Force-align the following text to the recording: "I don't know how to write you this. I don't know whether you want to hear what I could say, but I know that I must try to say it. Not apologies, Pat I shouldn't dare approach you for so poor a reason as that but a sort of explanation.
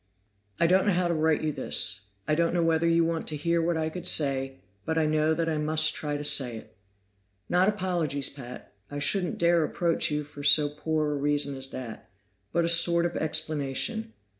"I 0.59 0.65
don't 0.65 0.87
know 0.87 0.93
how 0.93 1.07
to 1.09 1.13
write 1.13 1.43
you 1.43 1.51
this. 1.51 2.05
I 2.27 2.33
don't 2.33 2.55
know 2.55 2.63
whether 2.63 2.87
you 2.87 3.05
want 3.05 3.27
to 3.27 3.35
hear 3.35 3.61
what 3.61 3.77
I 3.77 3.89
could 3.89 4.07
say, 4.07 4.55
but 4.83 4.97
I 4.97 5.05
know 5.05 5.35
that 5.35 5.47
I 5.47 5.59
must 5.59 5.93
try 5.93 6.17
to 6.17 6.23
say 6.25 6.57
it. 6.57 6.75
Not 7.47 7.69
apologies, 7.69 8.27
Pat 8.27 8.73
I 8.89 8.97
shouldn't 8.97 9.37
dare 9.37 9.63
approach 9.63 10.09
you 10.09 10.23
for 10.23 10.41
so 10.41 10.69
poor 10.69 11.11
a 11.11 11.15
reason 11.17 11.55
as 11.55 11.69
that 11.69 12.09
but 12.51 12.65
a 12.65 12.67
sort 12.67 13.05
of 13.05 13.15
explanation. 13.15 14.13